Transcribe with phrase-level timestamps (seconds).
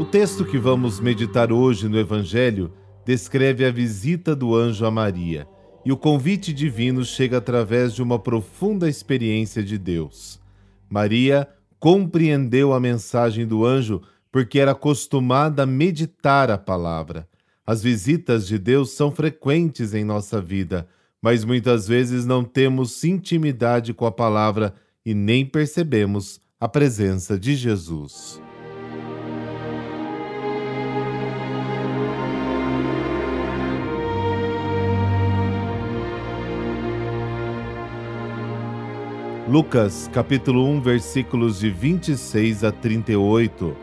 [0.00, 2.72] O texto que vamos meditar hoje no Evangelho
[3.04, 5.46] descreve a visita do anjo a Maria,
[5.84, 10.40] e o convite divino chega através de uma profunda experiência de Deus.
[10.88, 11.46] Maria
[11.78, 14.00] compreendeu a mensagem do anjo
[14.32, 17.28] porque era acostumada a meditar a palavra.
[17.66, 20.88] As visitas de Deus são frequentes em nossa vida,
[21.20, 24.72] mas muitas vezes não temos intimidade com a palavra
[25.04, 28.40] e nem percebemos a presença de Jesus.
[39.50, 43.76] Lucas capítulo 1, versículos de 26 a 38.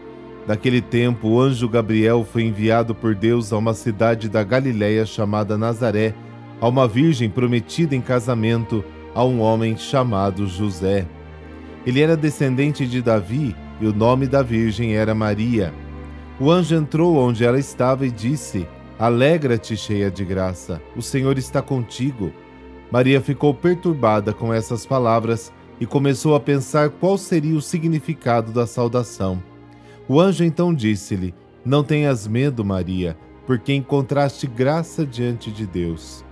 [0.48, 5.58] Naquele tempo, o anjo Gabriel foi enviado por Deus a uma cidade da Galiléia chamada
[5.58, 6.16] Nazaré,
[6.62, 8.82] a uma virgem prometida em casamento
[9.14, 11.06] a um homem chamado José.
[11.86, 15.74] Ele era descendente de Davi e o nome da virgem era Maria.
[16.40, 18.66] O anjo entrou onde ela estava e disse:
[18.98, 22.32] Alegra-te, cheia de graça, o Senhor está contigo.
[22.90, 28.66] Maria ficou perturbada com essas palavras e começou a pensar qual seria o significado da
[28.66, 29.42] saudação.
[30.08, 31.34] O anjo então disse-lhe:
[31.64, 36.26] Não tenhas medo, Maria, porque encontraste graça diante de Deus.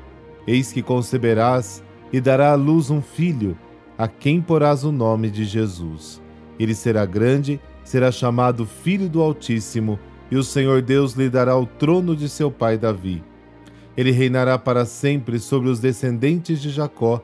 [0.47, 3.57] Eis que conceberás e dará à luz um filho,
[3.97, 6.21] a quem porás o nome de Jesus.
[6.59, 9.99] Ele será grande, será chamado Filho do Altíssimo,
[10.31, 13.23] e o Senhor Deus lhe dará o trono de seu pai Davi.
[13.95, 17.23] Ele reinará para sempre sobre os descendentes de Jacó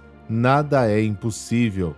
[0.31, 1.93] nada é impossível.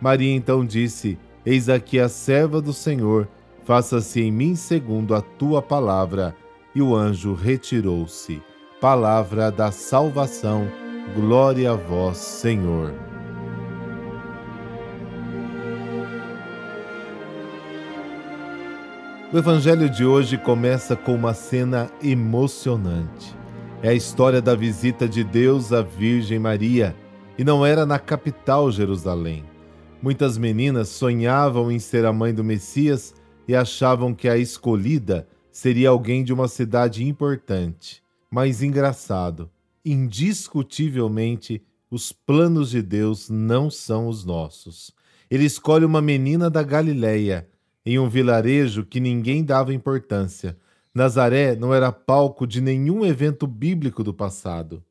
[0.00, 3.28] Maria então disse: Eis aqui a serva do Senhor,
[3.64, 6.34] faça-se em mim segundo a tua palavra.
[6.74, 8.42] E o anjo retirou-se.
[8.80, 10.68] Palavra da salvação,
[11.14, 12.92] glória a vós, Senhor.
[19.32, 23.34] O evangelho de hoje começa com uma cena emocionante.
[23.82, 26.94] É a história da visita de Deus à Virgem Maria
[27.38, 29.44] e não era na capital Jerusalém.
[30.00, 33.14] Muitas meninas sonhavam em ser a mãe do Messias
[33.48, 38.02] e achavam que a escolhida seria alguém de uma cidade importante.
[38.30, 39.50] Mas engraçado,
[39.84, 44.92] indiscutivelmente, os planos de Deus não são os nossos.
[45.30, 47.48] Ele escolhe uma menina da Galileia,
[47.86, 50.56] em um vilarejo que ninguém dava importância.
[50.94, 54.82] Nazaré não era palco de nenhum evento bíblico do passado.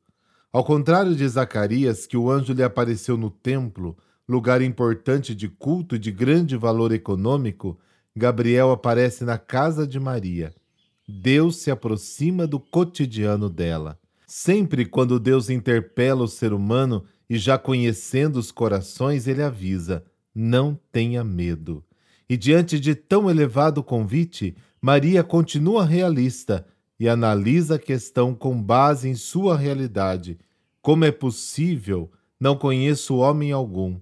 [0.54, 3.96] Ao contrário de Zacarias, que o anjo lhe apareceu no templo,
[4.28, 7.76] lugar importante de culto e de grande valor econômico,
[8.14, 10.54] Gabriel aparece na casa de Maria.
[11.08, 13.98] Deus se aproxima do cotidiano dela.
[14.28, 20.78] Sempre quando Deus interpela o ser humano e já conhecendo os corações, ele avisa: não
[20.92, 21.82] tenha medo.
[22.28, 26.64] E diante de tão elevado convite, Maria continua realista
[26.98, 30.38] e analisa a questão com base em sua realidade.
[30.84, 32.12] Como é possível?
[32.38, 33.98] Não conheço homem algum.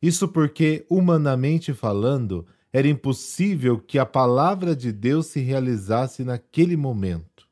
[0.00, 7.46] Isso porque, humanamente falando, era impossível que a palavra de Deus se realizasse naquele momento.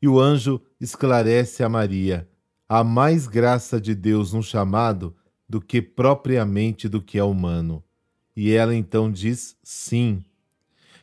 [0.00, 2.28] E o anjo esclarece a Maria:
[2.68, 5.12] há mais graça de Deus no chamado
[5.48, 7.82] do que propriamente do que é humano.
[8.36, 10.24] E ela então diz sim.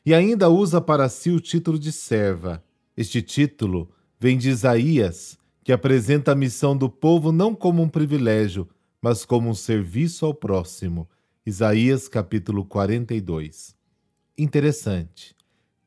[0.05, 2.63] E ainda usa para si o título de serva.
[2.95, 5.38] Este título vem de Isaías,
[5.69, 8.67] que apresenta a missão do povo não como um privilégio,
[8.99, 11.07] mas como um serviço ao próximo
[11.45, 13.75] Isaías capítulo 42.
[14.35, 15.35] Interessante.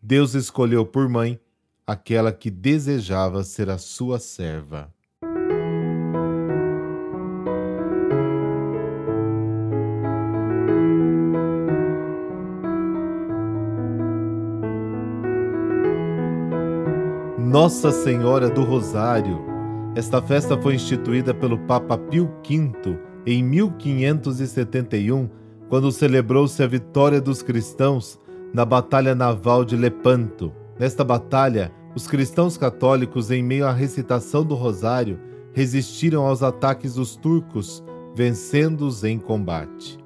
[0.01, 1.37] Deus escolheu por mãe
[1.85, 4.95] aquela que desejava ser a sua serva.
[17.37, 19.52] Nossa Senhora do Rosário.
[19.95, 25.29] Esta festa foi instituída pelo Papa Pio V em 1571
[25.69, 28.19] quando celebrou-se a vitória dos cristãos
[28.55, 30.51] na Batalha Naval de Lepanto.
[30.79, 35.21] Nesta batalha, os cristãos católicos, em meio à recitação do Rosário,
[35.53, 37.85] resistiram aos ataques dos turcos,
[38.15, 39.99] vencendo-os em combate.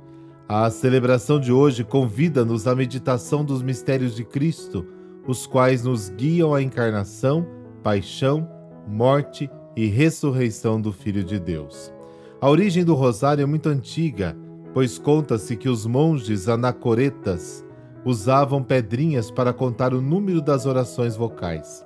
[0.48, 4.84] A celebração de hoje convida-nos à meditação dos mistérios de Cristo,
[5.28, 7.46] os quais nos guiam à encarnação,
[7.84, 8.48] paixão,
[8.88, 11.92] morte e ressurreição do Filho de Deus.
[12.40, 14.36] A origem do Rosário é muito antiga
[14.76, 17.64] pois conta-se que os monges anacoretas
[18.04, 21.82] usavam pedrinhas para contar o número das orações vocais.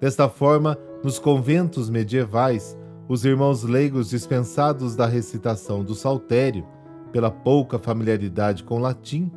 [0.00, 2.76] Desta forma, nos conventos medievais,
[3.08, 6.66] os irmãos leigos dispensados da recitação do saltério,
[7.12, 9.30] pela pouca familiaridade com latim,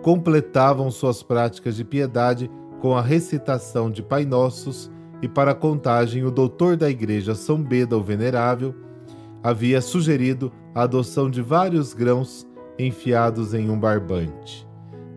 [0.00, 2.48] completavam suas práticas de piedade
[2.80, 4.88] com a recitação de Pai Nossos
[5.22, 8.74] e para a contagem o doutor da igreja São Beda o Venerável
[9.42, 12.46] havia sugerido a adoção de vários grãos
[12.78, 14.66] enfiados em um barbante.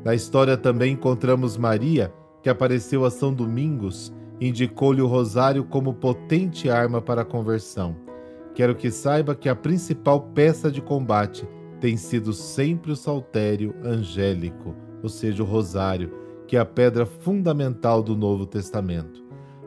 [0.03, 4.12] Na história também encontramos Maria, que apareceu a São Domingos
[4.42, 7.95] indicou-lhe o rosário como potente arma para a conversão.
[8.56, 11.48] Quero que saiba que a principal peça de combate
[11.80, 16.12] tem sido sempre o saltério angélico, ou seja, o rosário,
[16.48, 19.21] que é a pedra fundamental do Novo Testamento.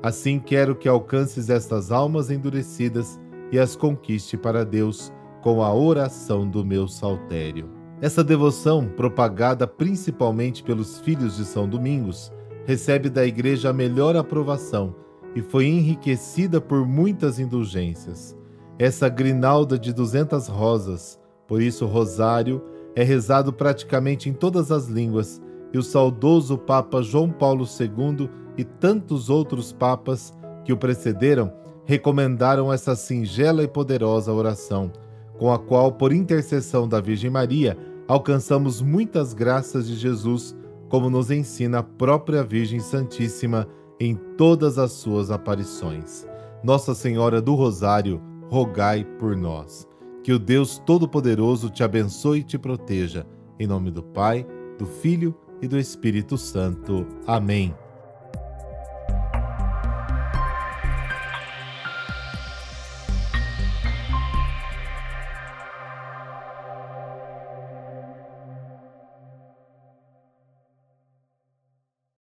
[0.04, 3.18] Assim quero que alcances estas almas endurecidas
[3.50, 5.10] e as conquiste para Deus
[5.42, 7.70] com a oração do meu saltério.
[8.02, 12.30] Essa devoção, propagada principalmente pelos filhos de São Domingos,
[12.66, 14.94] recebe da Igreja a melhor aprovação
[15.34, 18.36] e foi enriquecida por muitas indulgências.
[18.78, 21.18] Essa grinalda de duzentas rosas,
[21.48, 22.62] por isso rosário,
[22.94, 25.40] é rezado praticamente em todas as línguas
[25.72, 30.34] e o saudoso Papa João Paulo II e tantos outros papas
[30.64, 31.52] que o precederam
[31.84, 34.90] recomendaram essa singela e poderosa oração,
[35.38, 37.76] com a qual, por intercessão da Virgem Maria,
[38.08, 40.56] alcançamos muitas graças de Jesus,
[40.88, 43.68] como nos ensina a própria Virgem Santíssima
[44.00, 46.26] em todas as suas aparições.
[46.62, 49.86] Nossa Senhora do Rosário, rogai por nós.
[50.22, 53.26] Que o Deus Todo-Poderoso te abençoe e te proteja.
[53.58, 54.46] Em nome do Pai,
[54.78, 57.06] do Filho e do Espírito Santo.
[57.26, 57.74] Amém.